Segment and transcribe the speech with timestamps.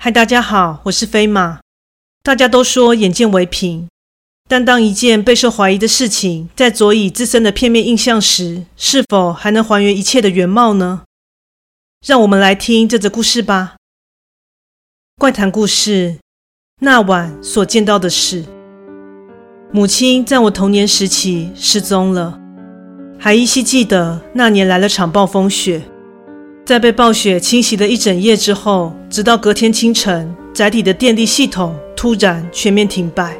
[0.00, 1.58] 嗨，大家好，我是飞马。
[2.22, 3.88] 大家都说眼见为凭，
[4.48, 11.02] 但当一件备受怀疑的事情在佐以自身的片面印象时，是否还能还原一切的原貌呢？
[12.06, 13.74] 让我们来听这则故事吧。
[15.18, 16.18] 怪谈故事：
[16.80, 18.44] 那晚所见到的事。
[19.72, 22.38] 母亲在我童年时期失踪了，
[23.18, 25.82] 还依稀记得那年来了场暴风雪。
[26.64, 33.34] 在被暴雪侵袭了一整夜之后，直到隔天清晨，宅邸的电力系统突然全面停摆。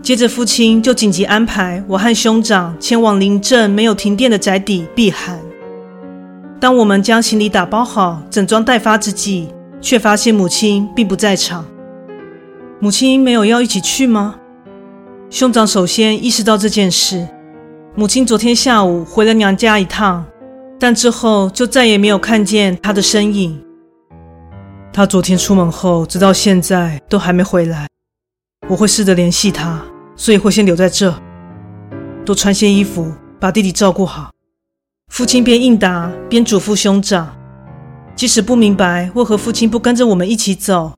[0.00, 5.40] 接着，父亲就紧急安排我和兄长前往邻镇没有停电的宅邸避寒。
[6.60, 9.48] 当我们将行李打包好，整装待发之际，
[9.80, 11.66] 却发现母亲并不在场。
[12.78, 14.36] 母亲没有要一起去吗？
[15.28, 17.26] 兄长首先意识到这件事。
[17.96, 20.24] 母亲昨天下午回了娘家一趟。
[20.78, 23.65] 但之后就再也没有看见她的身影。
[24.96, 27.86] 他昨天出门后，直到现在都还没回来。
[28.66, 29.84] 我会试着联系他，
[30.16, 31.14] 所以会先留在这，
[32.24, 34.30] 多穿些衣服，把弟弟照顾好。
[35.12, 37.30] 父亲边应答边嘱咐兄长。
[38.14, 40.94] 即使不明白为何父亲不跟着我们一起走，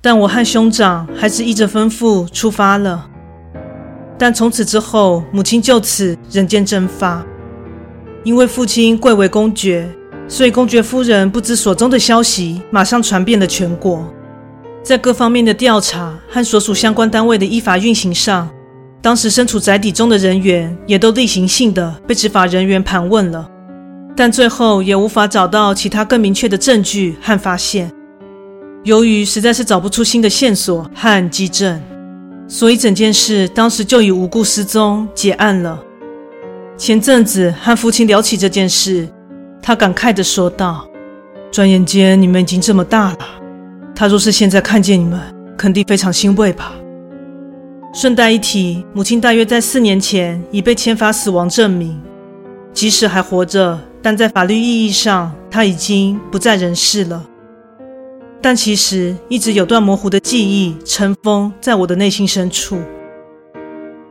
[0.00, 3.10] 但我和兄长还是依着吩咐出发了。
[4.16, 7.22] 但从此之后，母亲就此人间蒸发。
[8.22, 9.86] 因为父亲贵为公爵，
[10.26, 14.04] 所以公爵夫人不知所踪的消息马上传遍了全国。
[14.82, 18.48] 在各方面的调查和所属相关单位的依法运行上，
[19.00, 23.48] 当时身处宅邸中的人员也都例行性的被执法人员盘问了，
[24.16, 27.90] 但最后也无法找到其他更明确的证据和发现。
[28.82, 31.80] 由于实在是找不出新的线索和基证，
[32.46, 35.80] 所以整件事当时就以无故失踪结案了。
[36.76, 39.08] 前阵子和父亲聊起这件事，
[39.66, 40.86] 他感慨地说道
[41.50, 43.18] ：“转眼间你们已经这么大了，
[43.96, 45.18] 他若是现在看见你们，
[45.56, 46.74] 肯定非常欣慰吧。”
[47.94, 51.98] 顺带一提，母亲大约在四年前已被签发死亡证明，
[52.74, 57.24] 即使还活着，但在法律意义上，她已经不在人世了。
[58.42, 62.78] 但其实一直有段模糊的记忆尘封在我的内心深处。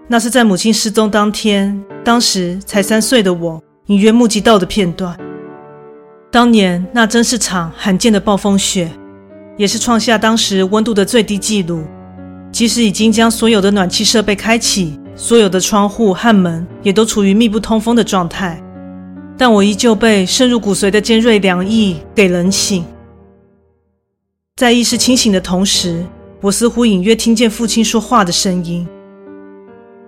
[0.08, 5.16] 那是在母亲失踪当天，当时才三岁的我隐约目击到的片段。
[6.34, 8.90] 当年那真是场罕见的暴风雪，
[9.56, 11.84] 也是创下当时温度的最低纪录。
[12.52, 18.60] 即使已经将所有的暖气设备开启，所有的窗户和门也都处于密不通风的状态，
[19.38, 22.84] 但我依旧被渗入骨髓的尖锐凉意给冷醒。
[24.56, 26.04] 在意识清醒的同时，
[26.42, 28.88] 我似乎隐约听见父亲说话的声音。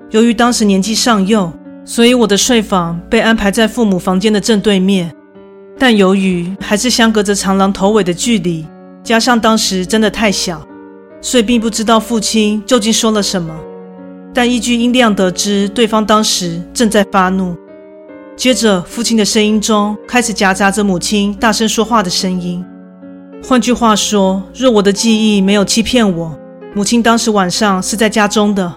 [0.09, 1.53] 由于当时年纪尚幼，
[1.85, 5.15] 所以我的睡房被安排在父母房间的正对面。
[5.77, 8.65] 但由于还是相隔着长廊头尾的距离，
[9.03, 10.65] 加上当时真的太小，
[11.21, 13.53] 所以并不知道父亲究竟说了什么。
[14.33, 17.55] 但依据音量得知，对方当时正在发怒。
[18.35, 22.63] 接着，父亲的声音中开始夹杂着母亲大声说话的声音。
[23.41, 26.37] 换句话说，若我的记忆没有欺骗我，
[26.73, 28.75] 母亲当时晚上是在家中的。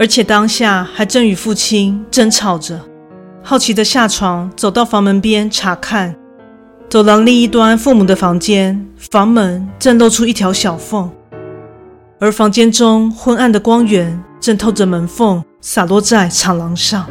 [0.00, 2.80] 而且当下还正与父亲争吵着，
[3.42, 6.14] 好奇的下床，走到房门边查看。
[6.88, 11.10] 走廊另一端，父母的房间，房门正露出一条小缝，
[12.18, 17.04] 而房间中昏暗的光源正透着门缝洒落在长廊上。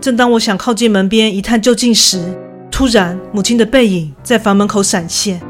[0.00, 2.34] 正当我想靠近门边一探究竟时，
[2.70, 5.42] 突然母亲的背影在房门口闪现，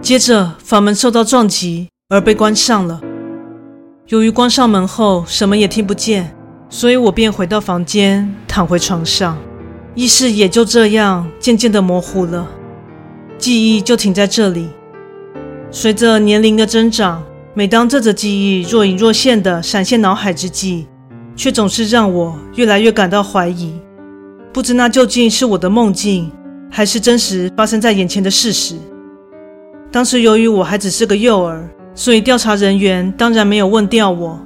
[0.00, 3.00] 接着房门受到撞击而被关上了。
[4.06, 6.32] 由于关上门后什么也听不见，
[6.68, 9.36] 所以我便回到房间，躺回床上，
[9.94, 12.46] 意识也就这样渐渐的模糊了，
[13.38, 14.68] 记忆就停在这里。
[15.70, 17.22] 随着年龄的增长，
[17.54, 20.86] 每当这则记忆若隐若现的闪现脑海之际，
[21.36, 23.72] 却总是让我越来越感到怀疑，
[24.52, 26.30] 不知那究竟是我的梦境，
[26.70, 28.76] 还是真实发生在眼前的事实。
[29.90, 31.68] 当时由于我还只是个幼儿。
[31.96, 34.36] 所以调查人员当然没有问掉我，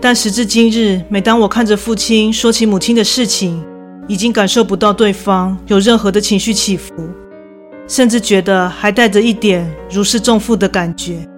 [0.00, 3.60] 但时至今日，每当我看着父亲说起母亲的事情，
[4.08, 6.92] 已经感受不到对方有任何的情绪起伏，
[7.86, 11.28] 甚至觉得还带着一点如释重负的感觉。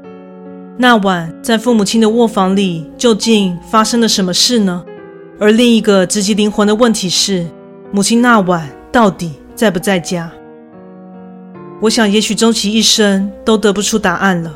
[0.79, 4.83] 那晚在父母亲的卧房里，究竟发生了什么事呢？
[5.39, 7.47] 而另一个直击灵魂的问题是，
[7.93, 10.31] 母亲那晚到底在不在家？
[11.83, 14.55] 我想，也许终其一生都得不出答案了。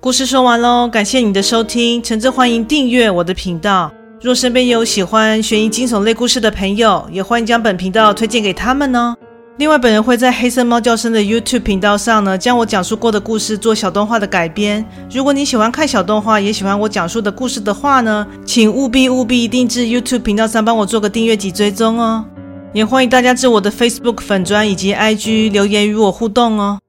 [0.00, 3.92] 故事说完喽，感谢你的收听，诚挚欢迎订阅我的频道。
[4.20, 9.16] 若身边有喜欢悬疑惊悚类故事的朋友，也欢迎将本频道推荐给他们哦。
[9.58, 14.84] 另外，本人会在黑色猫叫声的 YouTube 频道上呢，将我讲述过的故事做小动画的改编。
[15.12, 22.24] 如果你喜欢看小动画，也喜欢我讲述的故事的话呢，请务必务必一定至 YouTube 频道上帮我做个订阅及追踪哦。
[22.72, 26.80] 也欢迎大家至我的 Facebook 粉砖以及 IG 留言与我互动哦。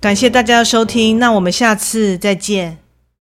[0.00, 2.78] 感谢大家的收听，那我们下次再见。